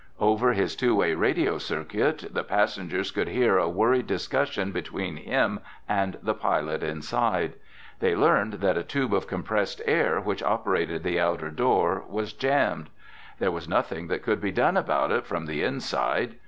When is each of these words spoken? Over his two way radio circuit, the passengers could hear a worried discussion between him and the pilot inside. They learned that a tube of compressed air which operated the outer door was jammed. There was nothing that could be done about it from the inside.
Over 0.19 0.53
his 0.53 0.75
two 0.75 0.95
way 0.95 1.13
radio 1.13 1.59
circuit, 1.59 2.25
the 2.33 2.43
passengers 2.43 3.11
could 3.11 3.27
hear 3.27 3.59
a 3.59 3.69
worried 3.69 4.07
discussion 4.07 4.71
between 4.71 5.17
him 5.17 5.59
and 5.87 6.17
the 6.23 6.33
pilot 6.33 6.81
inside. 6.81 7.53
They 7.99 8.15
learned 8.15 8.53
that 8.65 8.79
a 8.79 8.83
tube 8.83 9.13
of 9.13 9.27
compressed 9.27 9.79
air 9.85 10.19
which 10.19 10.41
operated 10.41 11.03
the 11.03 11.19
outer 11.19 11.51
door 11.51 12.03
was 12.09 12.33
jammed. 12.33 12.89
There 13.37 13.51
was 13.51 13.69
nothing 13.69 14.07
that 14.07 14.23
could 14.23 14.41
be 14.41 14.51
done 14.51 14.75
about 14.75 15.11
it 15.11 15.27
from 15.27 15.45
the 15.45 15.61
inside. 15.61 16.33